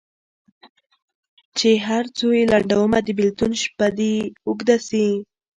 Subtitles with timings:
[1.57, 4.13] چي هر څو یې لنډومه د بېلتون شپه دي
[4.47, 5.05] اوږده سي